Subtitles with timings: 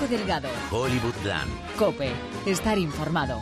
[0.00, 0.48] Paco Delgado.
[0.70, 1.50] Hollywoodland.
[1.76, 2.10] Cope.
[2.46, 3.38] Estar informado.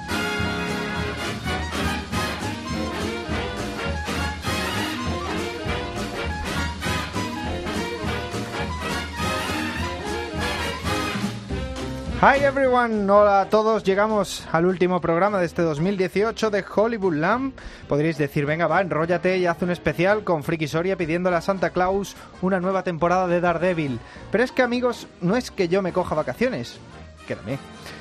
[12.20, 17.56] Hi everyone, hola a todos, llegamos al último programa de este 2018 de Hollywood Lamp.
[17.86, 21.70] Podríais decir, venga va, enróllate y haz un especial con Friki Soria pidiéndole a Santa
[21.70, 24.00] Claus una nueva temporada de Daredevil.
[24.32, 26.80] Pero es que amigos, no es que yo me coja vacaciones,
[27.28, 27.60] quédame.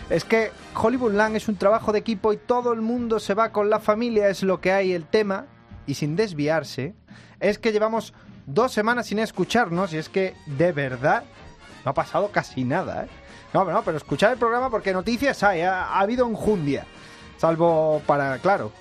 [0.10, 3.52] Es que Hollywood Lamp es un trabajo de equipo y todo el mundo se va
[3.52, 5.46] con la familia, es lo que hay el tema.
[5.86, 6.96] Y sin desviarse,
[7.40, 8.16] es que llevamos
[8.48, 11.24] dos semanas sin escucharnos y es que de verdad
[11.86, 13.27] no ha pasado casi nada, ¿eh?
[13.54, 16.86] No, no, pero escuchad el programa porque noticias hay, ha, ha habido enjundia.
[17.38, 18.72] Salvo para, claro,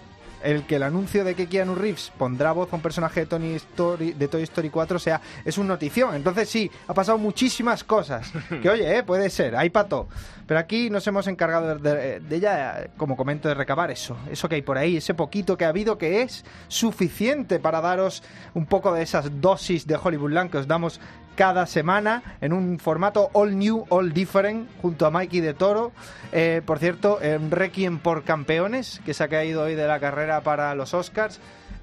[0.43, 3.55] el que el anuncio de que Keanu Reeves pondrá voz a un personaje de, Tony
[3.55, 6.15] Story, de Toy Story 4 sea, es un notición.
[6.15, 8.33] Entonces sí, ha pasado muchísimas cosas.
[8.63, 10.09] Que oye, eh, puede ser, hay pato.
[10.47, 14.17] Pero aquí nos hemos encargado de, de ella, como comento, de recabar eso.
[14.31, 18.23] Eso que hay por ahí, ese poquito que ha habido que es suficiente para daros
[18.55, 21.01] un poco de esas dosis de Hollywoodland que os damos
[21.37, 25.93] cada semana en un formato all new, all different, junto a Mikey de Toro.
[26.33, 30.41] Eh, por cierto, en Requiem por Campeones, que se ha caído hoy de la carrera
[30.41, 31.39] para los Oscars.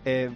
[0.06, 0.30] Eh,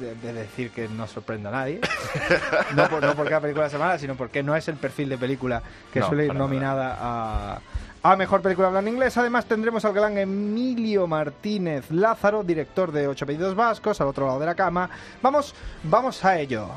[0.00, 1.80] de, de decir que no sorprenda a nadie.
[2.74, 5.18] no, por, no porque la película de semana, sino porque no es el perfil de
[5.18, 7.60] película que No, suele ir nominada a,
[8.02, 9.16] a Mejor Película Hablando Inglés.
[9.18, 14.40] Además tendremos al gran Emilio Martínez Lázaro, director de Ocho Apellidos Vascos, al otro lado
[14.40, 14.88] de la cama.
[15.20, 16.68] Vamos, vamos a ello.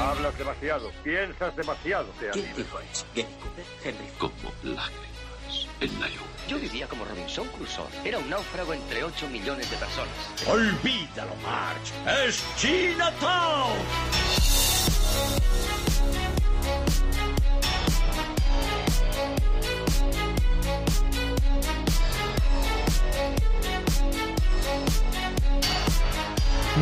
[0.00, 2.06] Hablas demasiado, piensas demasiado.
[2.18, 2.26] Te.
[2.26, 3.64] ¿Gary Cooper?
[3.84, 4.06] Henry.
[4.18, 6.26] como lágrimas en la lluvia.
[6.48, 7.86] Yo vivía como Robinson Crusoe.
[8.04, 10.08] Era un náufrago entre 8 millones de personas.
[10.46, 12.26] Olvídalo, Marge.
[12.26, 13.70] Es Chinatown.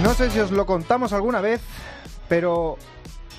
[0.02, 1.60] No sé si os lo contamos alguna vez,
[2.28, 2.78] pero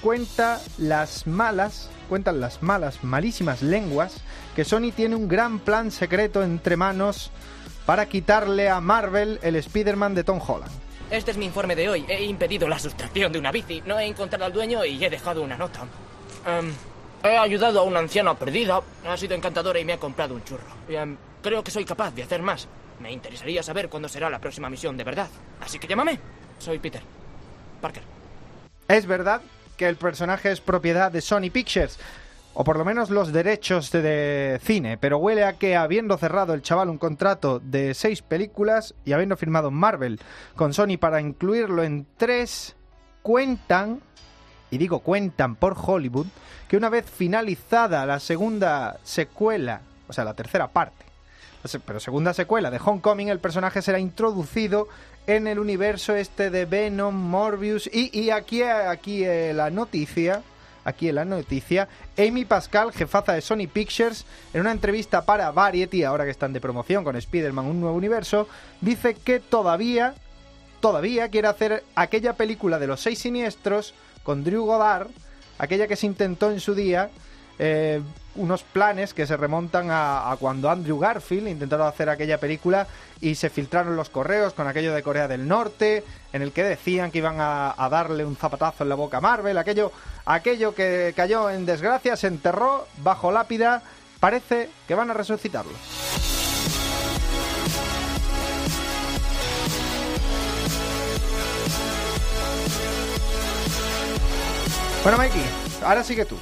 [0.02, 4.22] cuenta las malas, cuentan las malas, malísimas lenguas
[4.56, 7.32] que Sony tiene un gran plan secreto entre manos
[7.86, 10.72] para quitarle a Marvel el Spider-Man de Tom Holland.
[11.12, 12.06] Este es mi informe de hoy.
[12.08, 15.42] He impedido la sustracción de una bici, no he encontrado al dueño y he dejado
[15.42, 15.82] una nota.
[16.46, 16.72] Em,
[17.24, 20.68] he ayudado a una anciana perdida, ha sido encantadora y me ha comprado un churro.
[20.88, 22.68] Em, creo que soy capaz de hacer más.
[23.00, 25.30] Me interesaría saber cuándo será la próxima misión de verdad.
[25.62, 26.20] Así que llámame.
[26.60, 27.02] Soy Peter.
[27.82, 28.04] Parker.
[28.88, 29.42] Es verdad
[29.80, 31.98] que el personaje es propiedad de Sony Pictures,
[32.54, 36.62] o por lo menos los derechos de, cine, pero huele a que habiendo cerrado el
[36.62, 40.20] chaval un contrato de seis películas y habiendo firmado Marvel
[40.58, 42.76] con Sony para incluirlo en tres,
[43.22, 44.02] cuentan,
[44.70, 46.28] y digo cuentan por Hollywood,
[46.68, 49.80] que una vez finalizada la segunda secuela,
[50.10, 51.06] o sea, la tercera parte,
[51.86, 54.88] pero segunda secuela de Homecoming, el personaje será introducido
[55.28, 60.42] en el universo este de Venom, Morbius y, y aquí, aquí eh, la noticia,
[60.86, 61.88] aquí en la noticia,
[62.18, 66.62] Amy Pascal, jefaza de Sony Pictures, en una entrevista para Variety, ahora que están de
[66.62, 68.48] promoción con Spider-Man, un nuevo universo,
[68.82, 70.16] dice que todavía,
[70.80, 73.94] todavía quiere hacer aquella película de los seis siniestros
[74.24, 75.10] con Drew Goddard,
[75.58, 77.10] aquella que se intentó en su día,
[77.60, 78.02] eh,
[78.36, 82.88] unos planes que se remontan a, cuando Andrew Garfield intentaron hacer aquella película
[83.20, 87.12] y se filtraron los correos con aquello de Corea del Norte, en el que decían
[87.12, 89.92] que iban a, a darle un zapatazo en la boca a Marvel, aquello,
[90.26, 93.82] aquello que cayó en desgracia, se enterró bajo lápida,
[94.22, 95.74] parece que van a resucitarlo.
[105.04, 105.42] Bueno, Mikey,
[105.84, 106.38] ahora sigue tú.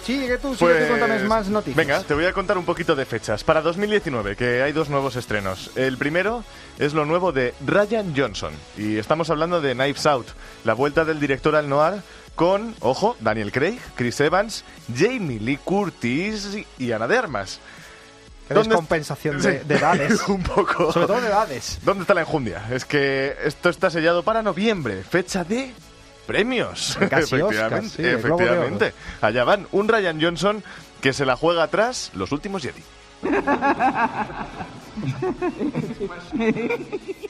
[0.00, 0.54] Tú, sigue tú,
[0.88, 1.74] cuéntame más noticias.
[1.74, 3.44] Pues, Venga, te voy a contar un poquito de fechas.
[3.44, 5.70] Para 2019, que hay dos nuevos estrenos.
[5.76, 6.42] El primero
[6.78, 8.52] es lo nuevo de Ryan Johnson.
[8.76, 10.28] Y estamos hablando de Knives Out,
[10.64, 12.02] la vuelta del director al noir
[12.34, 14.64] con, ojo, Daniel Craig, Chris Evans,
[14.96, 17.60] Jamie Lee Curtis y- Ana de Armas.
[18.48, 20.22] ¿Dónde- descompensación de, Sí, de edades.
[20.28, 20.92] un poco.
[20.92, 21.78] Sobre todo de edades.
[21.84, 22.66] ¿Dónde está la enjundia?
[22.72, 25.72] Es que esto está sellado para noviembre, fecha de
[26.30, 26.96] premios.
[27.08, 28.92] Casi efectivamente, sí, efectivamente.
[29.20, 30.62] Allá van un Ryan Johnson
[31.00, 32.82] que se la juega atrás los últimos Jedi.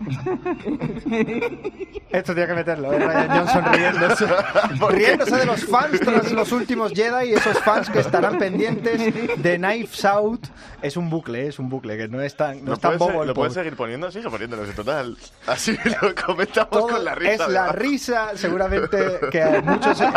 [2.10, 2.98] Esto tiene que meterlo, ¿eh?
[2.98, 4.26] Ryan Johnson riéndose.
[4.90, 9.00] Riéndose de los fans tras los últimos Jedi y esos fans que estarán pendientes
[9.42, 10.46] de Knives Out.
[10.82, 11.48] Es un bucle, ¿eh?
[11.48, 13.54] es un bucle, que no es tan, no ¿Lo es tan bobo el ¿Lo puedes
[13.54, 14.10] seguir poniendo?
[14.10, 15.16] Sigue poniéndolo, en total.
[15.46, 17.32] Así lo comentamos Todo con la risa.
[17.32, 18.96] es la risa, seguramente
[19.30, 20.00] que a muchos...
[20.00, 20.10] es-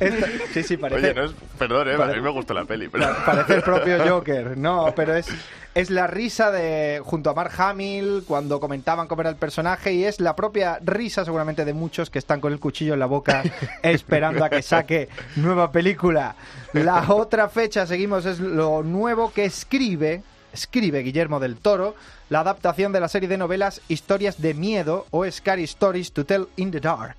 [0.00, 1.10] Esta- sí, sí, parece...
[1.10, 3.06] Oye, no es, perdón, eh, a mí me gustó la peli, pero...
[3.26, 4.56] Parece el propio Joker.
[4.56, 5.26] No, pero es,
[5.74, 10.04] es la risa de junto a Mark Hamill cuando comentaban cómo era el personaje y
[10.04, 13.42] es la propia risa seguramente de muchos que están con el cuchillo en la boca
[13.82, 16.34] esperando a que saque nueva película.
[16.72, 20.22] La otra fecha, seguimos, es lo nuevo que escribe,
[20.52, 21.94] escribe Guillermo del Toro,
[22.28, 26.46] la adaptación de la serie de novelas Historias de Miedo o Scary Stories to Tell
[26.56, 27.16] in the Dark.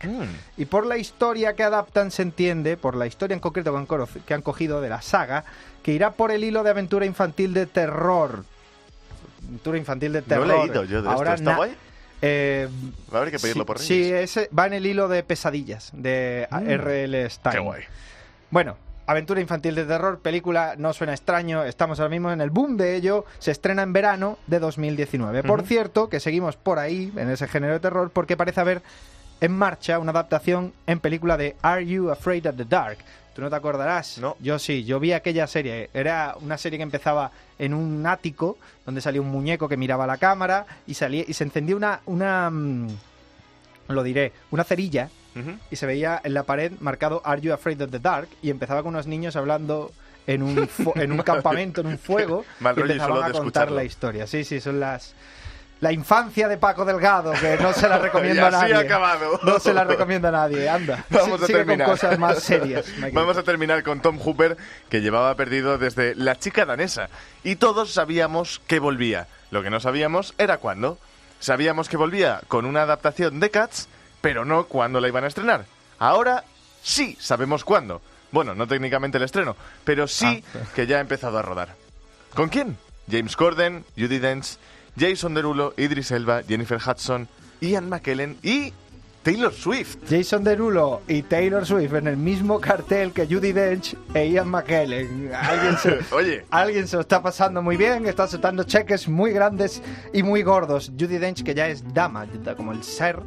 [0.57, 3.85] Y por la historia que adaptan se entiende, por la historia en concreto que han,
[3.85, 5.43] coro- que han cogido de la saga,
[5.83, 8.43] que irá por el hilo de aventura infantil de terror.
[9.47, 10.47] Aventura infantil de No he terror.
[10.47, 11.33] leído yo de esto.
[11.33, 11.69] ¿Está?
[12.23, 12.69] Eh,
[13.11, 14.37] Va a haber que pedirlo sí, por Sí, Reyes.
[14.37, 17.27] ese va en el hilo de pesadillas de R.L.
[17.29, 17.53] Stein.
[17.55, 17.81] Qué guay.
[18.51, 18.77] Bueno,
[19.11, 22.95] aventura infantil de terror, película, no suena extraño, estamos ahora mismo en el boom de
[22.95, 25.43] ello, se estrena en verano de 2019.
[25.43, 28.81] Por cierto, que seguimos por ahí, en ese género de terror, porque parece haber
[29.41, 32.97] en marcha una adaptación en película de Are You Afraid of the Dark?
[33.33, 34.17] ¿Tú no te acordarás?
[34.17, 34.35] No.
[34.39, 35.89] Yo sí, yo vi aquella serie.
[35.93, 40.17] Era una serie que empezaba en un ático donde salía un muñeco que miraba la
[40.17, 42.87] cámara y salía y se encendía una una mm,
[43.87, 45.57] lo diré, una cerilla Ujú.
[45.69, 48.81] y se veía en la pared marcado Are You Afraid of the Dark y empezaba
[48.83, 49.91] con unos niños hablando
[50.27, 53.41] en un en un campamento, en un fuego Mal y y empezaban solo a contar
[53.41, 53.75] escucharlo.
[53.75, 54.27] la historia.
[54.27, 55.13] Sí, sí, son las
[55.79, 58.75] la infancia de Paco Delgado, que no se la recomiendo Y a nadie.
[58.75, 59.39] acabado.
[59.41, 61.03] No se la recomiendo a nadie, anda.
[61.09, 61.87] Vamos a Sigue terminar.
[61.87, 62.85] con cosas más serias.
[62.99, 63.13] Mikey.
[63.15, 64.57] Vamos a terminar con Tom Hooper,
[64.89, 67.09] que llevaba perdido desde La chica danesa.
[67.43, 69.25] Y todos sabíamos que volvía.
[69.49, 70.99] Lo que no sabíamos era cuándo.
[71.39, 73.87] Sabíamos que volvía con una adaptación de Cats,
[74.21, 75.65] pero no cuándo la iban a estrenar.
[75.99, 76.43] Ahora
[76.81, 78.01] sí sabemos cuándo.
[78.31, 80.59] Bueno, no técnicamente el estreno, pero sí Ah.
[80.75, 81.75] que ya ha empezado a rodar.
[82.33, 82.77] ¿Con quién?
[83.09, 84.57] James Corden, Judy Dench,
[84.97, 87.27] Jason Derulo, Idris Elba, Jennifer Hudson,
[87.59, 88.73] Ian McKellen y
[89.23, 89.97] Taylor Swift.
[90.09, 95.31] Jason Derulo y Taylor Swift en el mismo cartel que Judy Dench e Ian McKellen.
[95.35, 96.45] Alguien se, Oye.
[96.49, 99.81] alguien se lo está pasando muy bien, está soltando cheques muy grandes
[100.13, 100.91] y muy gordos.
[100.97, 102.25] Judy Dench, que ya es dama,
[102.57, 103.19] como el ser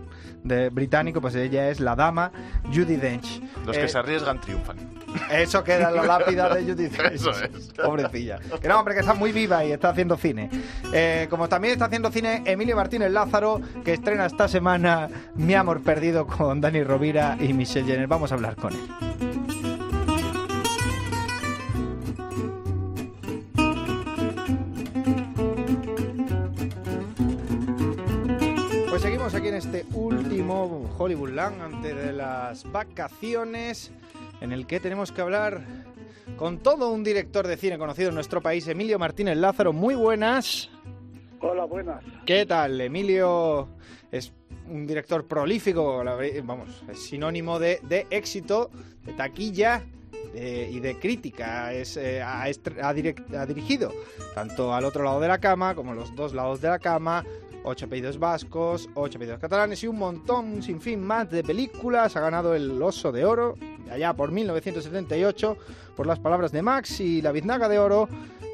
[0.45, 2.31] de británico, pues ella es la dama
[2.73, 3.43] Judy Dench.
[3.67, 4.77] Los Eh, que se arriesgan triunfan.
[5.31, 7.13] Eso queda en la lápida de Judy Dench.
[7.13, 7.73] Eso es.
[7.83, 8.39] Pobrecilla.
[8.61, 10.51] Que no, hombre, que está muy viva y está haciendo cine.
[10.93, 15.83] Eh, como también está haciendo cine Emilio Martínez Lázaro, que estrena esta semana Mi Amor
[15.83, 18.07] Perdido con Dani Rovira y Michelle Jenner.
[18.07, 19.34] Vamos a hablar con él.
[30.35, 33.93] Último Hollywoodland antes de las vacaciones,
[34.41, 35.63] en el que tenemos que hablar
[36.37, 39.73] con todo un director de cine conocido en nuestro país, Emilio Martínez Lázaro.
[39.73, 40.71] Muy buenas.
[41.41, 42.03] Hola, buenas.
[42.27, 42.81] ¿Qué tal?
[42.81, 43.69] Emilio
[44.11, 44.33] es
[44.69, 46.03] un director prolífico,
[46.43, 48.71] vamos, es sinónimo de, de éxito,
[49.05, 49.85] de taquilla
[50.35, 51.73] y de crítica.
[51.73, 53.93] Es, eh, ha, estre- ha direct- ha dirigido
[54.35, 57.25] tanto al otro lado de la cama como los dos lados de la cama.
[57.67, 62.15] Ocho apellidos vascos, ocho apellidos catalanes y un montón, un sinfín más de películas.
[62.15, 63.57] Ha ganado el Oso de Oro,
[63.91, 65.57] allá por 1978,
[65.97, 68.07] por las palabras de Max y la Biznaga de Oro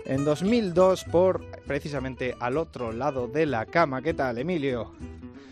[0.05, 4.01] en 2002 por precisamente al otro lado de la cama.
[4.01, 4.93] ¿Qué tal, Emilio?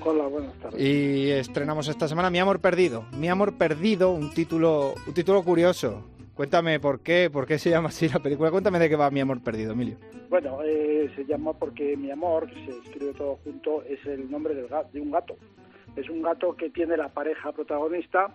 [0.04, 0.80] Hola, buenas tardes.
[0.80, 3.06] Y estrenamos esta semana Mi amor perdido.
[3.16, 6.04] Mi amor perdido, un título, un título curioso.
[6.38, 8.52] Cuéntame por qué, por qué se llama así la película.
[8.52, 9.96] Cuéntame de qué va Mi amor perdido, Emilio.
[10.30, 14.68] Bueno, eh, se llama porque mi amor, se escribe todo junto, es el nombre del
[14.68, 15.34] ga- de un gato.
[15.96, 18.32] Es un gato que tiene la pareja protagonista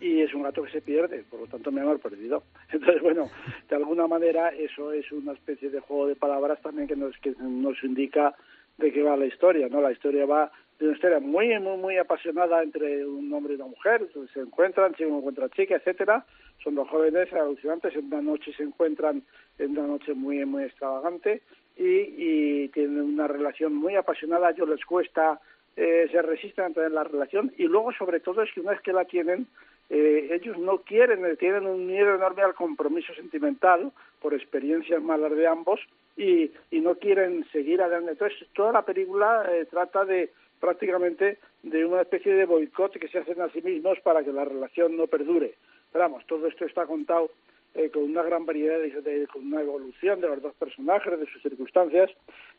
[0.00, 2.44] y es un gato que se pierde, por lo tanto mi amor perdido.
[2.72, 3.28] Entonces, bueno,
[3.68, 7.32] de alguna manera eso es una especie de juego de palabras también que nos, que
[7.40, 8.36] nos indica
[8.78, 9.80] de qué va la historia, ¿no?
[9.80, 13.66] La historia va de una historia muy, muy, muy apasionada entre un hombre y una
[13.66, 16.26] mujer, se encuentran, chico encuentra chica, etcétera,
[16.62, 19.22] son dos jóvenes alucinantes, en una noche se encuentran
[19.60, 21.42] en una noche muy, muy extravagante
[21.76, 25.40] y, y tienen una relación muy apasionada, a ellos les cuesta,
[25.76, 28.80] eh, se resisten a tener la relación y luego sobre todo es que una vez
[28.80, 29.46] que la tienen,
[29.88, 35.30] eh, ellos no quieren, eh, tienen un miedo enorme al compromiso sentimental por experiencias malas
[35.30, 35.78] de ambos
[36.16, 38.12] y, y no quieren seguir adelante.
[38.12, 40.30] Entonces, toda la película eh, trata de
[40.62, 44.44] prácticamente de una especie de boicot que se hacen a sí mismos para que la
[44.44, 45.54] relación no perdure.
[45.90, 47.30] Pero vamos, todo esto está contado
[47.74, 51.26] eh, con una gran variedad, de, de- con una evolución de los dos personajes, de
[51.26, 52.10] sus circunstancias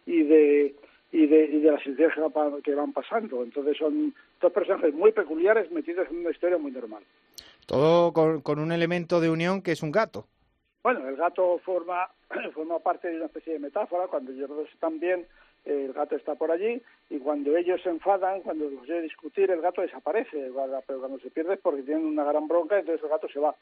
[0.06, 0.76] y de
[1.14, 3.44] y de, y de las van, que van pasando.
[3.44, 7.04] Entonces son dos personajes muy peculiares metidos en una historia muy normal.
[7.68, 10.26] Todo con, con un elemento de unión que es un gato.
[10.82, 12.10] Bueno, el gato forma,
[12.54, 14.08] forma parte de una especie de metáfora.
[14.08, 15.26] Cuando ellos dos están bien,
[15.66, 19.62] el gato está por allí y cuando ellos se enfadan, cuando los oye discutir, el
[19.62, 20.52] gato desaparece,
[20.86, 23.56] pero cuando se pierde es porque tienen una gran bronca, entonces el gato se va.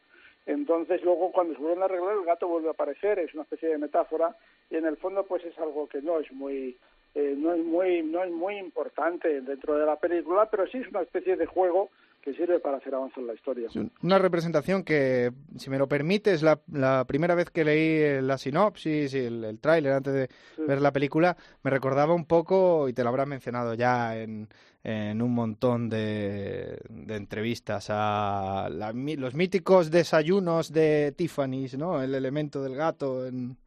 [0.46, 3.70] Entonces luego cuando se vuelven a arreglar el gato vuelve a aparecer, es una especie
[3.70, 4.36] de metáfora
[4.70, 6.78] y en el fondo pues es algo que no es muy
[7.14, 10.88] eh, no es muy no es muy importante dentro de la película, pero sí es
[10.88, 11.90] una especie de juego
[12.22, 13.68] que sirve para hacer avanzar la historia.
[14.04, 19.14] Una representación que, si me lo permites, la, la primera vez que leí la sinopsis
[19.14, 20.30] y el, el tráiler antes de
[20.66, 24.48] ver la película, me recordaba un poco, y te lo habrás mencionado ya en,
[24.84, 32.02] en un montón de, de entrevistas, a la, los míticos desayunos de Tiffany's, ¿no?
[32.02, 33.58] El elemento del gato, en,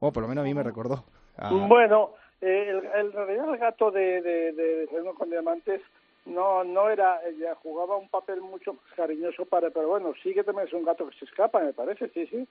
[0.00, 1.04] o por lo menos a mí me recordó.
[1.36, 1.52] A...
[1.52, 5.80] Bueno, eh, el, el, en realidad el gato de, de, con Diamantes
[6.26, 10.44] no no era ella jugaba un papel mucho más cariñoso para pero bueno sí que
[10.44, 12.46] también es un gato que se escapa me parece sí sí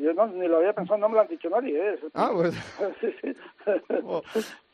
[0.00, 1.98] yo no ni lo había pensado no me lo han dicho nadie ¿eh?
[2.14, 2.54] ah pues
[3.00, 3.34] sí sí
[4.04, 4.22] oh.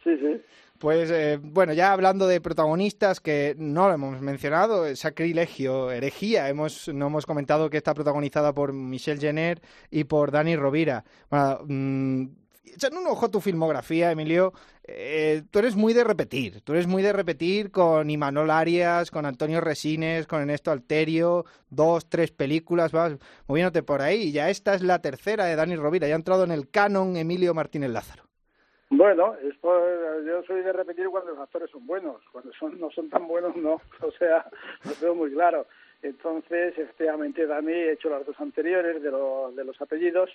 [0.04, 0.42] sí sí
[0.78, 6.86] pues eh, bueno, ya hablando de protagonistas que no lo hemos mencionado, sacrilegio, herejía, hemos,
[6.88, 11.04] no hemos comentado que está protagonizada por Michelle Jenner y por Dani Rovira.
[11.30, 12.26] Bueno, mmm,
[12.74, 14.52] echando un ojo a tu filmografía, Emilio,
[14.84, 16.60] eh, tú eres muy de repetir.
[16.62, 22.08] Tú eres muy de repetir con Imanol Arias, con Antonio Resines, con Ernesto Alterio, dos,
[22.08, 24.32] tres películas, vas moviéndote por ahí.
[24.32, 27.54] Ya esta es la tercera de Dani Rovira, ya ha entrado en el canon Emilio
[27.54, 28.24] Martínez Lázaro.
[28.90, 33.28] Bueno, yo soy de repetir cuando los actores son buenos, cuando son no son tan
[33.28, 34.46] buenos no, o sea,
[34.84, 35.66] lo tengo muy claro.
[36.02, 40.30] Entonces, efectivamente, Dani he hecho las dos anteriores de, lo, de los apellidos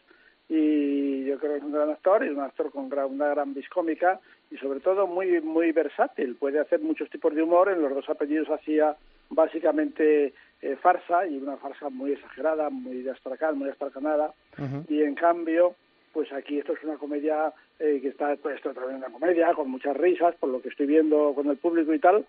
[0.50, 3.54] y yo creo que es un gran actor, y un actor con gran, una gran
[3.54, 4.20] vis cómica
[4.52, 8.10] y sobre todo muy muy versátil, puede hacer muchos tipos de humor, en los dos
[8.10, 8.96] apellidos hacía
[9.30, 14.86] básicamente eh, farsa y una farsa muy exagerada, muy astracada, muy astracanada uh -huh.
[14.90, 15.76] y en cambio
[16.12, 19.70] pues aquí esto es una comedia eh, que está pues esto también una comedia con
[19.70, 22.26] muchas risas por lo que estoy viendo con el público y tal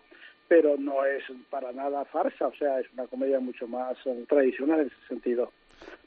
[0.48, 4.80] pero no es para nada farsa, o sea, es una comedia mucho más eh, tradicional
[4.80, 5.50] en ese sentido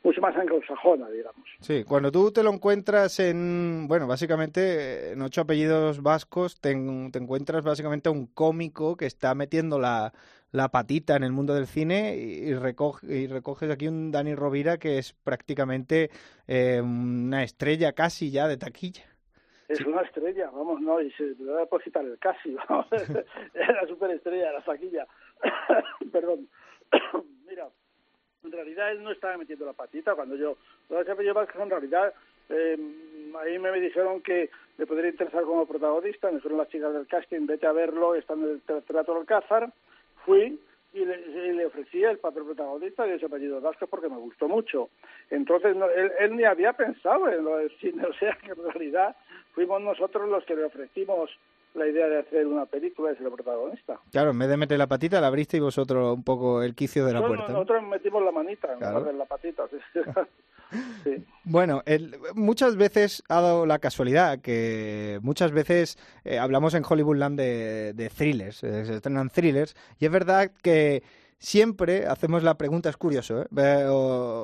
[0.04, 1.48] mucho más anglosajona, digamos.
[1.60, 7.20] Sí, cuando tú te lo encuentras en, bueno, básicamente en ocho apellidos vascos, te, te
[7.20, 10.14] encuentras básicamente un cómico que está metiendo la,
[10.52, 14.78] la patita en el mundo del cine y, recoge, y recoges aquí un Dani Rovira
[14.78, 16.10] que es prácticamente
[16.48, 19.04] eh, una estrella casi ya de taquilla.
[19.68, 23.68] Es una estrella, vamos, no, y se le va a depositar el casi, vamos, es
[23.68, 25.08] la superestrella de la taquilla.
[26.12, 26.48] Perdón.
[27.48, 27.68] Mira,
[28.44, 30.58] en realidad él no estaba metiendo la patita cuando yo
[30.90, 32.14] yo en realidad
[32.50, 32.78] eh,
[33.40, 37.46] ahí me dijeron que me podría interesar como protagonista me fueron las chicas del casting
[37.46, 39.72] vete a verlo estando en el Teatro Alcázar
[40.26, 40.60] fui
[41.02, 44.48] y le, y le ofrecía el papel protagonista de ese apellido Vázquez porque me gustó
[44.48, 44.90] mucho
[45.30, 48.64] entonces no, él, él ni había pensado en lo del cine o sea que en
[48.64, 49.16] realidad
[49.54, 51.30] fuimos nosotros los que le ofrecimos
[51.74, 54.00] la idea de hacer una película es el protagonista.
[54.12, 57.14] Claro, en vez de meter la patita, la abristeis vosotros un poco el quicio de
[57.14, 57.44] la puerta.
[57.50, 59.00] No, nosotros metimos la manita en Claro.
[59.00, 59.68] lugar de la patita.
[59.68, 59.78] Sí.
[61.44, 67.38] Bueno, el- muchas veces ha dado la casualidad que muchas veces eh, hablamos en Hollywoodland
[67.40, 71.04] de, de thrillers, eh, se estrenan thrillers, y es verdad que
[71.40, 73.48] siempre hacemos la pregunta, es curioso, ¿eh?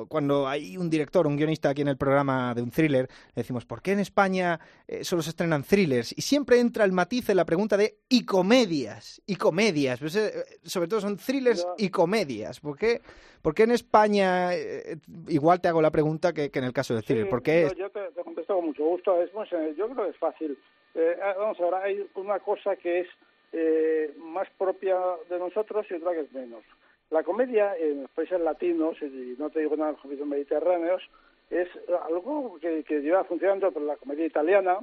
[0.08, 3.64] Cuando hay un director, un guionista aquí en el programa de un thriller, le decimos,
[3.64, 6.12] ¿por qué en España eh, solo se estrenan thrillers?
[6.16, 10.32] Y siempre entra el matiz en la pregunta de y comedias, y comedias, Pues, eh,
[10.62, 12.60] sobre todo son thrillers y comedias.
[12.60, 13.00] ¿Por qué,
[13.42, 14.96] por qué en España, eh,
[15.28, 17.62] igual te hago la pregunta que, que en el caso del thriller, Sí, ¿por qué
[17.62, 19.20] yo, es- yo te, te contesto con mucho gusto.
[19.22, 19.46] Es muy
[19.76, 20.56] yo creo que es fácil.
[20.94, 23.08] Eh, ah, vamos ahora, hay una cosa que es
[23.52, 24.96] eh, más propia
[25.28, 26.62] de nosotros y otra que es menos.
[27.10, 31.02] La comedia en los países latinos, y no te digo nada en los países mediterráneos,
[31.50, 31.68] es
[32.08, 34.78] algo que, que lleva funcionando, pero la comedia italiana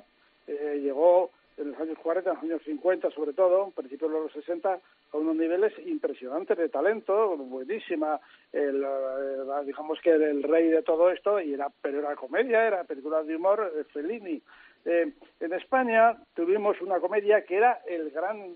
[0.47, 4.31] eh, llegó en los años 40, en los años 50 sobre todo, principios de los
[4.31, 8.19] 60, a unos niveles impresionantes de talento, buenísima,
[8.51, 12.65] el, eh, digamos que era el rey de todo esto, y era, pero era comedia,
[12.65, 14.41] era película de humor, eh, Fellini.
[14.83, 18.55] Eh, en España tuvimos una comedia que era el gran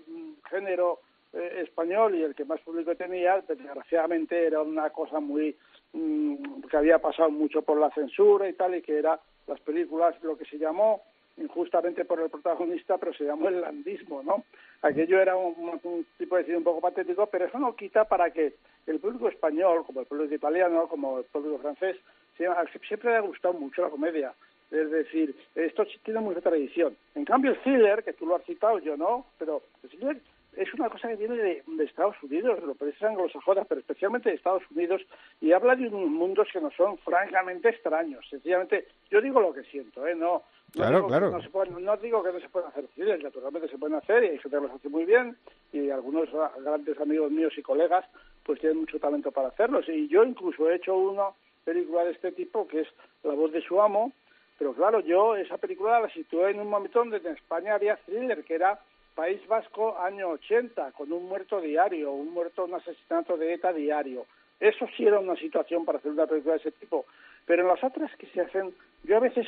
[0.50, 1.00] género
[1.36, 5.54] eh, español y el que más público tenía, desgraciadamente era una cosa muy
[5.92, 10.14] mm, que había pasado mucho por la censura y tal, y que era las películas,
[10.22, 11.02] lo que se llamó
[11.36, 14.44] injustamente por el protagonista, pero se llamó el landismo, ¿no?
[14.80, 18.54] Aquello era un, tipo de cine un poco patético, pero eso no quita para que
[18.86, 21.98] el público español, como el público italiano, como el público francés,
[22.36, 24.32] siempre le ha gustado mucho la comedia.
[24.70, 26.96] Es decir, esto tiene mucha tradición.
[27.14, 30.20] En cambio, el thriller, que tú lo has citado, yo no, pero el thriller
[30.56, 34.30] es una cosa que viene de, de Estados Unidos, de los países anglosajones, pero especialmente
[34.30, 35.02] de Estados Unidos,
[35.40, 38.24] y habla de unos mundos que nos son francamente extraños.
[38.28, 40.14] Sencillamente, yo digo lo que siento, ¿eh?
[40.14, 41.30] No, Claro, claro.
[41.30, 44.24] no se pueden- no digo que no se pueden hacer thrillers, naturalmente se pueden hacer
[44.24, 45.36] y hay gente que los hace muy bien
[45.72, 46.28] y algunos
[46.62, 48.04] grandes amigos míos y colegas
[48.44, 49.88] pues tienen mucho talento para hacerlos.
[49.88, 51.28] Y yo incluso he hecho una
[51.64, 52.88] película de este tipo que es
[53.22, 54.12] La voz de su amo,
[54.58, 58.44] pero claro, yo esa película la situé en un momento donde en España había thriller,
[58.44, 58.78] que era
[59.16, 64.26] País Vasco año 80, con un muerto diario, un muerto, un asesinato de ETA diario.
[64.60, 67.06] Eso sí era una situación para hacer una película de ese tipo.
[67.46, 69.46] Pero en las otras que se hacen, yo a veces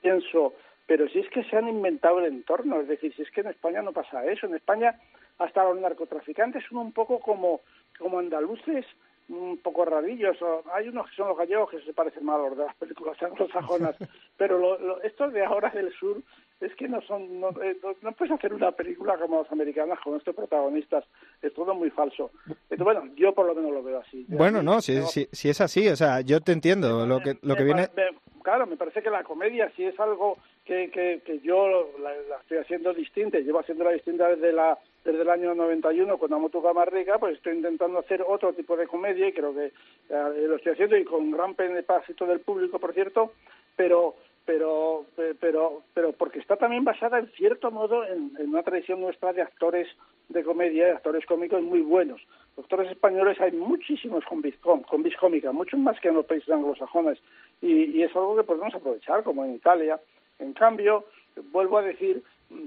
[0.00, 0.54] pienso,
[0.86, 3.48] pero si es que se han inventado el entorno, es decir, si es que en
[3.48, 4.98] España no pasa eso, en España
[5.38, 7.60] hasta los narcotraficantes son un poco como,
[7.98, 8.86] como andaluces,
[9.28, 10.36] un poco rarillos.
[10.72, 13.22] Hay unos que son los gallegos que se parecen más a los de las películas
[13.22, 13.96] anglosajonas,
[14.36, 16.16] pero lo, lo- estos de ahora del sur
[16.60, 19.98] es que no son, no, eh, no- no puedes hacer una película como las americanas
[20.00, 21.04] con estos protagonistas,
[21.42, 22.30] es todo muy falso.
[22.46, 24.24] Entonces, bueno, yo por lo menos lo veo así.
[24.28, 27.06] Bueno, no, si, si, si es así, o sea, yo te entiendo.
[27.06, 27.88] Lo que, lo que viene.
[28.42, 32.36] claro, me parece que la comedia si es algo que, que, que yo la, la
[32.42, 36.62] estoy haciendo distinta, llevo haciéndola distinta desde la desde el año 91 con Amo tu
[36.62, 39.72] cama rica, pues estoy intentando hacer otro tipo de comedia y creo que eh,
[40.46, 43.32] lo estoy haciendo y con gran beneplácito del público, por cierto,
[43.76, 44.14] pero
[44.46, 49.32] pero pe- pero pero porque está también basada en cierto modo en, una tradición nuestra
[49.32, 49.88] de actores
[50.28, 52.20] de comedia, de actores cómicos muy buenos.
[52.56, 56.14] Los actores españoles hay muchísimos con vis, con, con vis cómica, muchos más que en
[56.14, 57.18] los países anglosajones,
[57.60, 60.00] y, es algo que podemos aprovechar, como en Italia.
[60.38, 61.04] En cambio,
[61.52, 62.22] vuelvo a decir,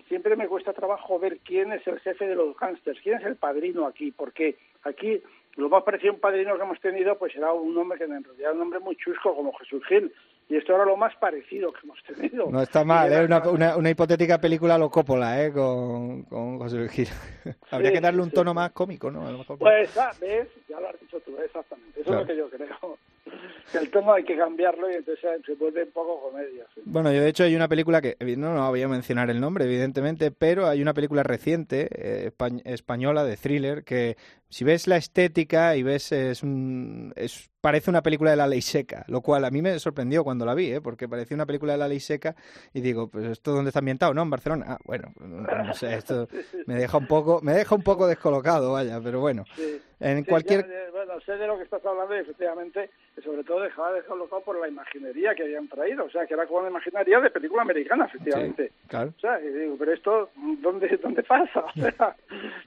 [0.08, 3.36] siempre me cuesta trabajo ver quién es el jefe de los gángsters, quién es el
[3.36, 5.22] padrino aquí, porque aquí
[5.56, 8.24] lo más parecido a un padrino que hemos tenido pues era un hombre que en
[8.24, 10.12] realidad era un hombre muy chusco como Jesús Gil,
[10.50, 12.50] y esto era lo más parecido que hemos tenido.
[12.52, 13.26] No está mal, era- ¿eh?
[13.26, 15.52] una, una, una hipotética película lo Coppola, ¿eh?
[15.52, 17.08] Con, con José Luis Gil.
[17.72, 18.56] Habría Sí, que darle un sí, tono sí.
[18.56, 19.26] más cómico, ¿no?
[19.28, 19.58] A lo mejor.
[19.58, 20.48] Pues, ah, ¿ves?
[20.70, 22.02] Ya lo has dicho tú, exactamente.
[22.02, 22.22] Eso Claro.
[22.22, 22.98] es lo que yo creo.
[23.72, 26.66] Que el tono hay que cambiarlo y entonces se vuelve un poco comedia.
[26.86, 29.40] Bueno, yo de hecho hay una película que, evi- no, no voy a mencionar el
[29.42, 34.16] nombre, evidentemente, pero hay una película reciente, eh, espa- española, de thriller, que
[34.53, 38.61] si ves la estética y ves, es un, es, parece una película de la ley
[38.61, 40.79] seca, lo cual a mí me sorprendió cuando la vi, ¿eh?
[40.79, 42.35] porque parecía una película de la ley seca
[42.72, 44.22] y digo, pues esto dónde está ambientado, ¿no?
[44.22, 44.66] En Barcelona.
[44.70, 46.27] Ah, bueno, no, sé, esto
[46.68, 49.44] me deja un poco, me deja un poco descolocado, vaya, pero bueno.
[49.55, 49.81] Sí.
[50.00, 50.68] En Sí, cualquier...
[50.68, 52.89] ya, eh, bueno, sé de lo que estás hablando y efectivamente,
[53.24, 56.03] sobre todo dejaba descolocado por la imaginería que habían traído.
[56.05, 58.68] O sea, que era como una imaginería de película americana, efectivamente.
[58.68, 59.13] Sí, claro.
[59.18, 60.29] O sea, y digo, pero esto,
[60.61, 61.61] ¿dónde, dónde pasa?
[61.75, 62.16] O sea,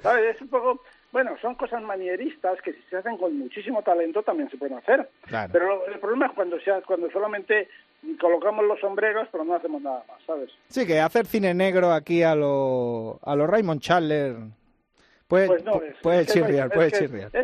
[0.00, 0.34] ¿sabes?
[0.34, 0.80] Es un poco...
[1.16, 5.08] Bueno, son cosas manieristas que si se hacen con muchísimo talento también se pueden hacer.
[5.22, 5.50] Claro.
[5.50, 7.70] Pero el problema es cuando, sea, cuando solamente
[8.20, 10.50] colocamos los sombreros pero no hacemos nada más, ¿sabes?
[10.68, 14.34] Sí, que hacer cine negro aquí a lo, a lo Raymond Chandler
[15.26, 16.76] puede, Pues no, es, puede es que no es- chirriar, que-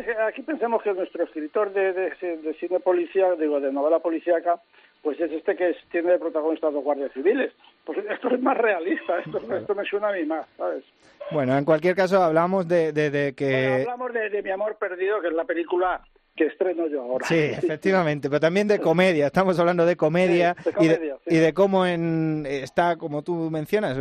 [0.05, 4.61] que aquí pensamos que nuestro escritor de, de, de cine policía, digo, de novela policíaca,
[5.03, 7.51] pues es este que es- tiene de protagonista a dos guardias civiles.
[7.85, 10.83] Pues esto es más realista, esto, esto me suena a mí más, ¿sabes?
[11.31, 13.51] Bueno, en cualquier caso hablamos de, de, de que...
[13.51, 16.01] Bueno, hablamos de, de Mi Amor Perdido, que es la película
[16.35, 17.27] que estreno yo ahora.
[17.27, 19.27] Sí, efectivamente, pero también de comedia.
[19.27, 21.35] Estamos hablando de comedia, Sí, de y, de, comedia, sí.
[21.35, 23.97] y de cómo en, está, como tú mencionas,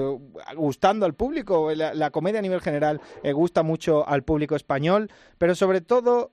[0.57, 1.71] gustando al público.
[1.75, 6.31] La, la comedia a nivel general eh, gusta mucho al público español, pero sobre todo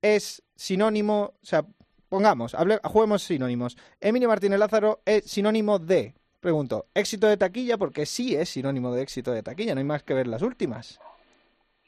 [0.00, 1.64] es sinónimo, o sea,
[2.16, 3.74] pongamos, hable- juguemos sinónimos.
[3.98, 9.00] Emilio Martínez Lázaro es sinónimo de, pregunto, éxito de taquilla, porque sí es sinónimo de
[9.00, 11.00] éxito de taquilla, no hay más que ver las últimas.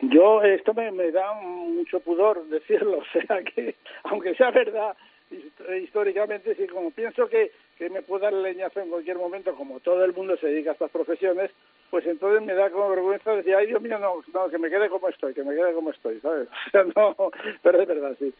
[0.00, 4.96] Yo, esto me, me da mucho pudor decirlo, o sea que, aunque sea verdad,
[5.30, 9.80] hist- históricamente, sí, como pienso que, que me puedo dar leñazo en cualquier momento, como
[9.80, 11.50] todo el mundo se dedica a estas profesiones,
[11.90, 14.88] pues entonces me da como vergüenza decir, ay Dios mío, no, no, que me quede
[14.88, 16.48] como estoy, que me quede como estoy, ¿sabes?
[16.68, 17.14] O sea, no,
[17.62, 18.32] pero es verdad, sí.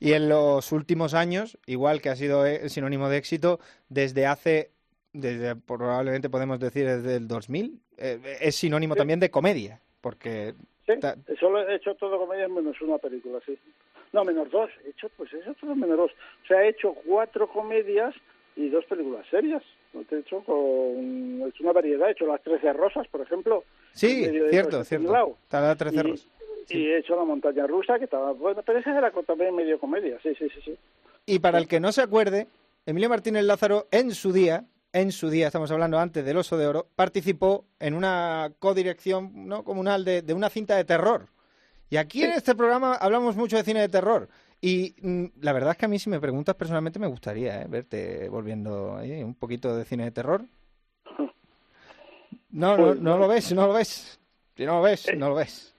[0.00, 3.58] Y en los últimos años, igual que ha sido eh, sinónimo de éxito,
[3.88, 4.70] desde hace,
[5.12, 8.98] desde probablemente podemos decir desde el 2000, eh, es sinónimo Sí.
[8.98, 10.54] también de comedia, porque
[10.86, 13.58] Sí, Ta- solo he hecho todo comedias menos una película, sí.
[14.14, 14.70] No, menos dos.
[14.86, 16.10] He hecho, pues he hecho todo menos dos.
[16.12, 18.14] O sea, he hecho cuatro comedias
[18.56, 19.62] y dos películas serias.
[19.92, 21.42] He hecho con...
[21.46, 22.08] Es una variedad.
[22.08, 23.64] He hecho Las Trece Rosas, por ejemplo.
[23.92, 25.36] sí, cierto, cierto.
[25.42, 26.28] Está 13 Y, Rosas.
[26.68, 28.32] Y he hecho La Montaña Rusa, que estaba...
[28.32, 30.18] Bueno, pero esa era también medio comedia.
[30.22, 30.78] Sí, sí, sí, sí.
[31.26, 32.48] Y para el que no se acuerde,
[32.86, 36.66] Emilio Martínez Lázaro en su día, en su día, estamos hablando antes del Oso de
[36.66, 41.26] Oro, participó en una codirección no comunal de, de una cinta de terror.
[41.90, 44.28] Y aquí en este programa hablamos mucho de cine de terror.
[44.60, 47.66] Y mm, la verdad es que a mí, si me preguntas personalmente, me gustaría ¿eh?
[47.68, 50.44] verte volviendo ahí, un poquito de cine de terror.
[52.50, 54.18] No, no, Pues, no lo ves, no lo ves.
[54.56, 55.74] Si no lo ves, no lo ves.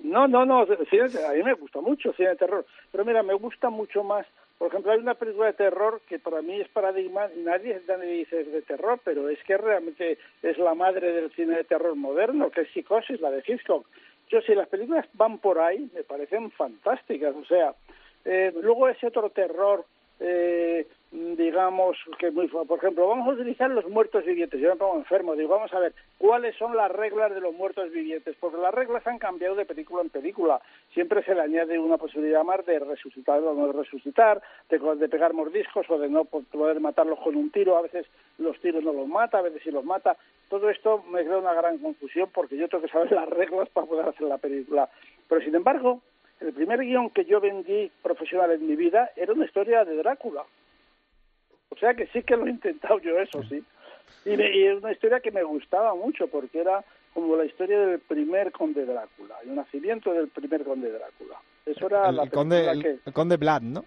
[0.00, 3.34] No, no, no, cine- a mí me gusta mucho cine de terror, pero mira, me
[3.34, 7.28] gusta mucho más, por ejemplo, hay una película de terror que para mí es paradigma,
[7.38, 11.56] nadie, nadie dice es de terror, pero es que realmente es la madre del cine
[11.56, 13.86] de terror moderno, que es Psicosis, la de Hitchcock.
[14.30, 17.74] Yo, si las películas van por ahí, me parecen fantásticas, o sea,
[18.24, 19.84] eh, luego ese otro terror,
[20.20, 24.60] eh, digamos, que muy, por ejemplo, vamos a utilizar los muertos vivientes.
[24.60, 27.90] Yo me pongo enfermo, digo, vamos a ver, ¿cuáles son las reglas de los muertos
[27.90, 28.36] vivientes?
[28.38, 30.60] Porque las reglas han cambiado de película en película.
[30.92, 35.32] Siempre se le añade una posibilidad más de resucitar o no resucitar, de, de pegar
[35.32, 37.76] mordiscos o de no po- poder matarlos con un tiro.
[37.76, 38.06] A veces
[38.38, 40.16] los tiros no los mata, a veces sí los mata.
[40.50, 43.86] Todo esto me crea una gran confusión porque yo tengo que saber las reglas para
[43.86, 44.88] poder hacer la película.
[45.28, 46.00] Pero sin embargo,
[46.40, 50.44] el primer guion que yo vendí profesional en mi vida era una historia de Drácula.
[51.70, 53.62] O sea que sí que lo he intentado yo eso, sí.
[54.24, 57.78] Y, me- y es una historia que me gustaba mucho porque era como la historia
[57.80, 61.36] del primer conde Drácula, el nacimiento del primer conde Drácula.
[61.66, 62.98] Eso era la conde, el, que...
[63.04, 63.84] el conde Vlad, ¿no?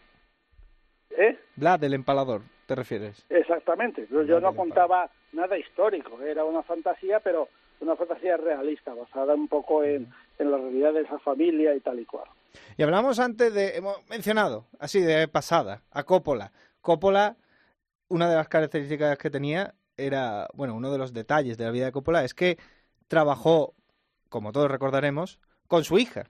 [1.12, 1.38] ¿Eh?
[1.56, 3.26] Vlad, el empalador, ¿te refieres?
[3.30, 4.08] Exactamente.
[4.12, 9.48] Yo, yo no contaba nada histórico, era una fantasía, pero una fantasía realista, basada un
[9.48, 12.28] poco en, en la realidad de esa familia y tal y cual.
[12.78, 16.52] Y hablamos antes de, hemos mencionado, así de pasada, a Coppola.
[16.82, 17.38] Coppola,
[18.08, 21.86] una de las características que tenía era, bueno, uno de los detalles de la vida
[21.86, 22.58] de Coppola es que
[23.08, 23.76] trabajó,
[24.30, 26.30] como todos recordaremos, con su hija.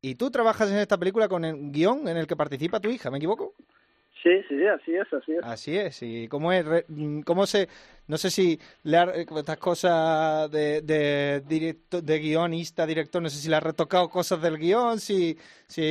[0.00, 3.10] Y tú trabajas en esta película con el guion en el que participa tu hija,
[3.10, 3.54] ¿me equivoco?
[4.24, 5.44] Sí, sí, así es, así es.
[5.44, 7.68] Así es, y cómo es, mm, cómo se,
[8.08, 13.28] no sé si le ha- eh, estas cosas de, de, directo, de guionista, director, no
[13.28, 15.82] sé si le ha retocado cosas del guion, si, si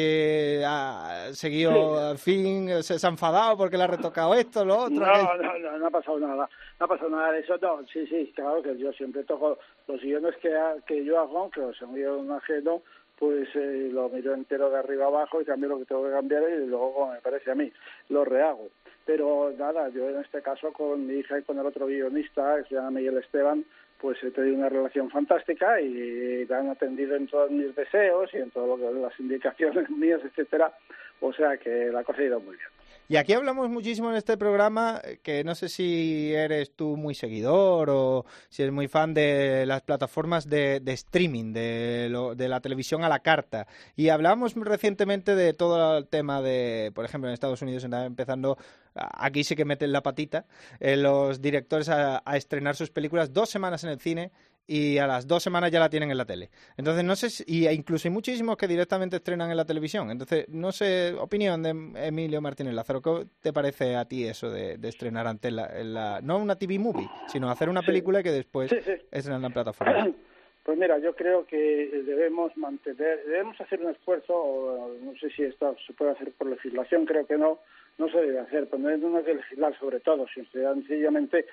[0.65, 5.05] ha seguido al fin, se, se ha enfadado porque le ha retocado esto, lo otro.
[5.05, 6.49] No, no, no, no ha pasado nada.
[6.79, 7.55] No ha pasado nada de eso.
[7.61, 10.49] No, sí, sí, claro que yo siempre toco los guiones que,
[10.87, 12.81] que yo hago, aunque los un guion ajeno,
[13.23, 16.43] pues eh, lo miro entero de arriba abajo y cambio lo que tengo que cambiar
[16.43, 17.71] y luego, como me parece a mí,
[18.09, 18.67] lo rehago.
[19.05, 22.67] Pero nada, yo en este caso con mi hija y con el otro guionista, que
[22.67, 23.63] se llama Miguel Esteban,
[24.01, 28.51] pues he tenido una relación fantástica y han atendido en todos mis deseos y en
[28.51, 30.73] todo lo que las indicaciones mías, etcétera.
[31.21, 32.72] O sea que la cosa ha ido muy bien.
[33.09, 37.89] Y aquí hablamos muchísimo en este programa, que no sé si eres tú muy seguidor
[37.91, 43.03] o si eres muy fan de las plataformas de, streaming, de, lo- de la televisión
[43.03, 43.67] a la carta.
[43.95, 48.57] Y hablamos recientemente de todo el tema de, por ejemplo, en Estados Unidos empezando,
[48.95, 50.45] aquí sí que meten la patita,
[50.79, 54.31] eh, los directores a estrenar sus películas dos semanas en el cine
[54.65, 56.49] y a las dos semanas ya la tienen en la tele.
[56.77, 60.09] Entonces, no sé, si, y incluso hay muchísimos que directamente estrenan en la televisión.
[60.09, 61.69] Entonces, no sé, opinión de
[62.07, 65.93] Emilio Martínez Lázaro, ¿qué te parece a ti eso de, de estrenar antes la, en
[65.93, 67.87] la- no una TV movie, sino hacer una Sí.
[67.87, 68.93] película que después Sí, sí.
[69.11, 70.07] estrenar en plataforma?
[70.63, 71.57] Pues mira, yo creo que
[72.05, 76.47] debemos mantener, debemos hacer un esfuerzo, o no sé si esto se puede hacer por
[76.47, 77.59] legislación, creo que no,
[77.97, 81.47] no se debe hacer, pero no hay que legislar sobre todo, sino sencillamente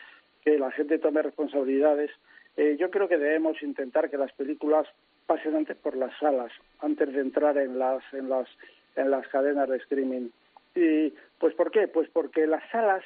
[0.45, 2.13] que la gente tome responsabilidades.
[2.57, 4.87] Eh, yo creo que debemos intentar que las películas
[5.27, 8.49] pasen antes por las salas, antes de entrar en las, en las,
[8.97, 10.29] en las cadenas de streaming.
[10.75, 11.89] Y, pues, ¿por qué?
[11.89, 13.05] Pues porque las salas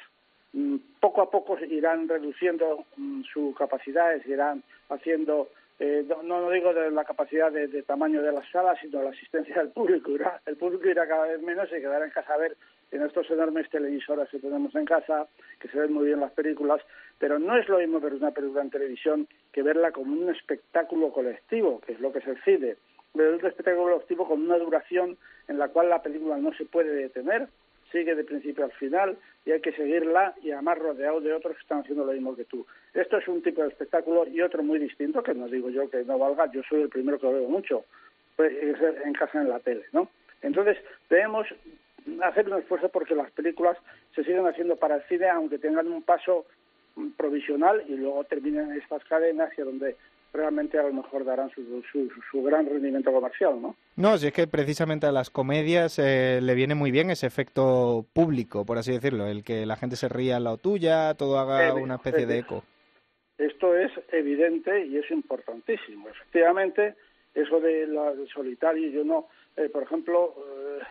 [0.53, 6.73] mm, poco a poco irán reduciendo mm, su capacidad, irán haciendo, eh, no, no digo
[6.73, 10.11] de la capacidad de, de tamaño de las salas, sino la asistencia del público.
[10.11, 12.57] Irá, el público irá cada vez menos y quedará en casa a ver
[12.91, 15.27] en estos enormes televisores que tenemos en casa,
[15.59, 16.81] que se ven muy bien las películas,
[17.19, 21.11] pero no es lo mismo ver una película en televisión que verla como un espectáculo
[21.11, 22.75] colectivo, que es lo que es el cine.
[23.13, 25.17] Ver un espectáculo colectivo con una duración
[25.47, 27.47] en la cual la película no se puede detener,
[27.91, 31.61] sigue de principio al final y hay que seguirla y además rodeado de otros que
[31.61, 32.65] están haciendo lo mismo que tú.
[32.93, 36.03] Esto es un tipo de espectáculo y otro muy distinto, que no digo yo que
[36.03, 37.85] no valga, yo soy el primero que lo veo mucho,
[38.35, 40.09] pues, es en casa en la tele, ¿no?
[40.41, 40.77] Entonces,
[41.09, 41.47] debemos
[42.23, 43.77] hacer un esfuerzo porque las películas
[44.13, 46.45] se sigan haciendo para el cine, aunque tengan un paso
[47.17, 49.95] provisional y luego terminen en estas cadenas y donde
[50.35, 53.75] realmente a lo mejor darán su, su, su gran rendimiento comercial, ¿no?
[53.95, 58.05] No, si es que precisamente a las comedias eh, le viene muy bien ese efecto
[58.13, 61.73] público, por así decirlo, el que la gente se ría al lado tuya, todo haga
[61.73, 62.63] una especie de eco.
[63.37, 66.09] Esto es evidente y es importantísimo.
[66.09, 66.95] Efectivamente,
[67.33, 70.83] eso de la del solitario, yo no, eh, por ejemplo, eh,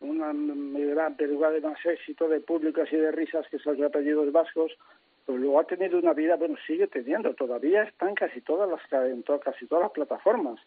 [0.00, 4.30] una gran película de más éxito de públicas y de risas que son los apellidos
[4.32, 4.72] vascos,
[5.26, 8.80] pues luego ha tenido una vida, bueno, sigue teniendo, todavía está en casi todas las
[9.10, 10.58] en to- casi todas las plataformas.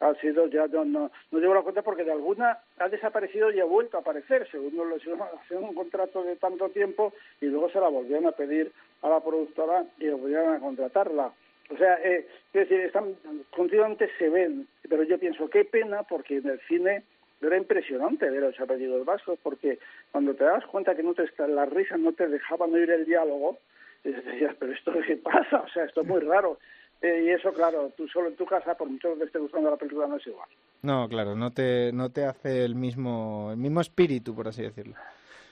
[0.00, 3.60] ha sido ya no, no, no llevo la cuenta porque de alguna ha desaparecido y
[3.60, 5.20] ha vuelto a aparecer según lo hicieron
[5.64, 9.84] un contrato de tanto tiempo y luego se la volvieron a pedir a la productora
[9.98, 11.32] y volvieron a contratarla
[11.70, 13.14] o sea eh, es decir están
[13.54, 17.04] continuamente se ven pero yo pienso qué pena porque en el cine
[17.48, 19.78] era impresionante ver a los apellidos vascos porque
[20.10, 23.58] cuando te das cuenta que no te las risas no te dejaban oír el diálogo
[24.04, 26.58] y decías pero esto qué pasa o sea esto es muy raro
[27.02, 29.76] eh, y eso, claro, tú solo en tu casa, por mucho que esté gustando la
[29.76, 30.48] película, no es igual.
[30.82, 34.94] No, claro, no te, no te hace el mismo, el mismo espíritu, por así decirlo.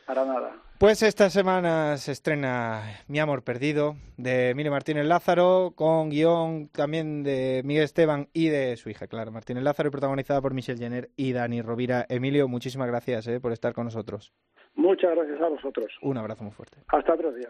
[0.07, 0.53] Para nada.
[0.79, 7.23] Pues esta semana se estrena Mi Amor Perdido, de Emilio Martínez Lázaro, con guion también
[7.23, 11.11] de Miguel Esteban y de su hija, Clara Martínez Lázaro, y protagonizada por Michelle Jenner
[11.17, 12.07] y Dani Rovira.
[12.09, 14.33] Emilio, muchísimas gracias eh, por estar con nosotros.
[14.75, 15.93] Muchas gracias a vosotros.
[16.01, 16.79] Un abrazo muy fuerte.
[16.89, 17.49] Hasta otro día.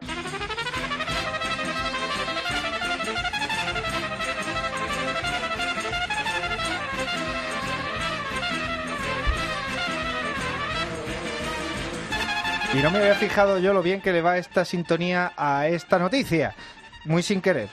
[12.72, 15.98] Y no me había fijado yo lo bien que le va esta sintonía a esta
[15.98, 16.54] noticia.
[17.04, 17.68] Muy sin querer.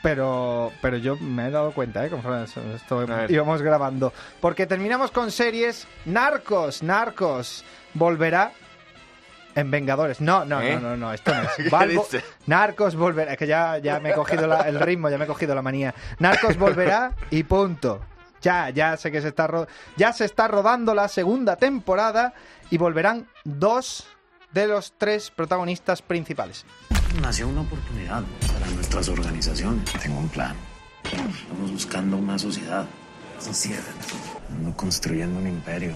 [0.00, 2.08] Pero, pero yo me he dado cuenta, ¿eh?
[2.10, 4.12] Conforme esto íbamos grabando.
[4.40, 5.88] Porque terminamos con series.
[6.04, 7.64] Narcos, Narcos.
[7.94, 8.52] Volverá
[9.56, 10.20] en Vengadores.
[10.20, 10.74] No, no, ¿Eh?
[10.76, 11.70] no, no, no, esto no es.
[11.72, 12.06] Valvo-?
[12.46, 13.32] Narcos volverá.
[13.32, 15.62] Es que ya, ya me he cogido la- el ritmo, ya me he cogido la
[15.62, 15.92] manía.
[16.20, 18.00] Narcos volverá y punto.
[18.40, 19.50] Ya, ya sé que se está
[19.96, 22.34] ya se está rodando la segunda temporada
[22.70, 24.06] y volverán dos
[24.52, 26.64] de los tres protagonistas principales.
[27.22, 29.90] Nació una oportunidad para nuestras organizaciones.
[30.02, 30.56] Tengo un plan.
[31.04, 32.86] Estamos buscando una sociedad.
[33.46, 33.94] No cierren.
[34.50, 35.94] Ando construyendo un imperio.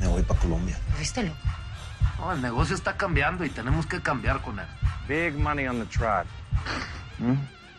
[0.00, 0.78] Me voy para Colombia.
[0.98, 1.38] ¿Viste loco?
[2.18, 4.66] No, el negocio está cambiando y tenemos que cambiar con él.
[5.08, 6.26] Big money on the trot.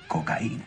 [0.08, 0.66] Cocaína.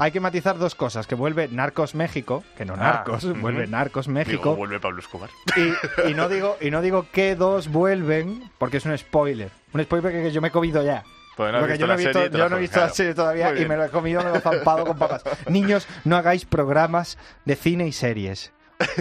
[0.00, 3.38] Hay que matizar dos cosas, que vuelve Narcos México, que no Narcos, ujú.
[3.38, 4.56] vuelve Narcos Digo, México.
[4.56, 5.28] vuelve Pablo Escobar.
[5.56, 9.50] Y, y no digo y no digo que dos vuelven porque es un spoiler.
[9.74, 11.04] Un spoiler que yo me he comido ya.
[11.36, 13.54] Pues no Porque visto yo no he visto, yo no he visto la serie todavía
[13.54, 15.22] y me lo he comido, me lo he zampado con papas.
[15.48, 18.52] Niños, no hagáis programas de cine y series.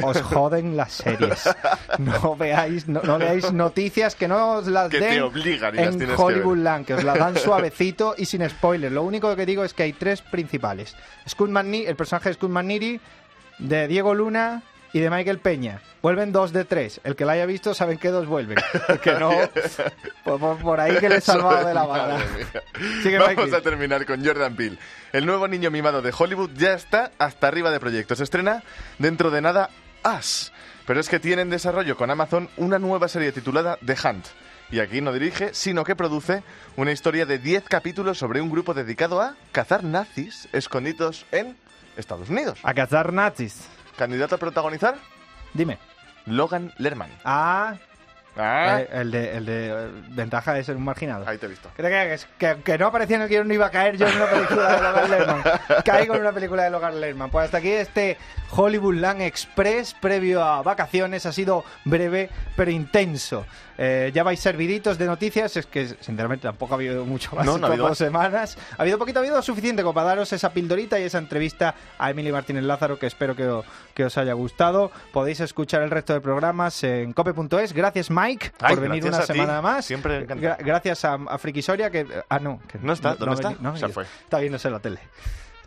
[0.04, 1.50] Os joden las series.
[1.98, 5.78] No veáis, no, no leáis noticias que no os las Que te den obligan y
[5.78, 6.64] las en que Hollywood ver.
[6.64, 8.92] Land, que os la dan suavecito y sin spoiler.
[8.92, 10.96] Lo único que digo es que hay tres principales.
[11.38, 13.00] McNeely, el personaje de McNeely,
[13.60, 15.82] de Diego Luna y de Michael Peña.
[16.02, 17.02] Vuelven dos de tres.
[17.04, 18.58] El que la haya visto saben que dos vuelven.
[18.88, 19.32] El que no,
[20.24, 22.20] por, por- por ahí que le he salvado de la bala.
[23.36, 24.78] Vamos a terminar con Jordan Peele.
[25.12, 28.18] El nuevo niño mimado de Hollywood ya está hasta arriba de proyectos.
[28.20, 28.64] Se estrena
[28.98, 29.70] dentro de nada
[30.18, 30.52] Us.
[30.86, 34.26] Pero es que tiene en desarrollo con Amazon una nueva serie titulada The Hunt.
[34.72, 36.44] Y aquí no dirige, sino que produce
[36.78, 41.58] una historia de 10 capítulos sobre un grupo dedicado a cazar nazis escondidos en
[41.98, 42.60] Estados Unidos.
[42.64, 43.68] A cazar nazis.
[44.00, 44.96] ¿Candidato a protagonizar?
[45.54, 45.78] Dime.
[46.26, 47.10] Logan Lerman.
[47.26, 47.76] Ah,
[48.38, 51.28] Ah, eh, el de, el de eh, ventaja de ser un marginado.
[51.28, 51.70] ahí te he visto.
[51.76, 52.26] ¿Qué te crees?
[52.38, 54.76] Que, que no aparecía en el guion, no iba a caer yo en una película
[54.76, 55.44] de Logan Lerman.
[55.86, 57.30] Caigo en una película de Logan Lerman.
[57.32, 58.18] Pues hasta aquí este
[58.52, 61.26] Hollywood Land Express previo a vacaciones.
[61.26, 63.46] Ha sido breve, pero intenso.
[63.82, 65.56] Eh, ya vais serviditos de noticias.
[65.56, 68.58] Es que, sinceramente, tampoco ha habido mucho más No, en no ha habido dos semanas.
[68.78, 72.10] Ha habido poquito, ha habido suficiente como para daros esa pildorita y esa entrevista a
[72.12, 73.64] Emily Martínez Lázaro, que espero que, o-
[73.94, 74.92] que os haya gustado.
[75.14, 77.72] Podéis escuchar el resto de programas en cope.es.
[77.72, 79.28] Gracias, Mike, Ay, por venir una ti.
[79.28, 79.86] semana más.
[79.86, 80.56] Siempre encantado.
[80.56, 82.06] Gra- gracias a, a Frikisoria, que...
[82.28, 82.60] Ah, no.
[82.68, 83.50] Que No está, ¿dónde está?
[83.52, 84.04] venido- ha Se fue.
[84.04, 85.00] Está viéndose la tele.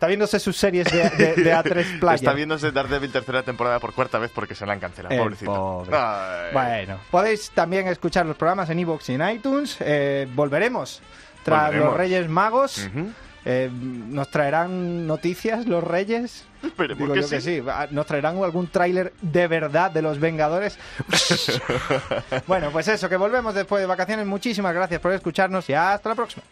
[0.03, 2.17] Está viéndose sus series de, de- de A3 Playa.
[2.17, 5.15] Está viéndose Daredevil tercera temporada por cuarta vez porque se la han cancelado.
[5.15, 5.53] El Pobrecito.
[5.55, 5.97] pobre.
[6.53, 9.77] Bueno, podéis también escuchar los programas en iVoox y en iTunes.
[9.79, 11.01] Eh, volveremos
[11.45, 11.89] tras Volveremos.
[11.91, 12.91] los Reyes Magos.
[13.45, 16.47] Eh, ¿Nos traerán noticias los Reyes?
[16.65, 17.61] Esperemos Digo que yo que sí.
[17.61, 17.65] sí.
[17.69, 20.79] Ah, ¿Nos traerán algún tráiler de verdad de los Vengadores?
[22.49, 24.27] bueno, pues eso, que volvemos después de vacaciones.
[24.27, 26.43] Muchísimas gracias por escucharnos y hasta la próxima.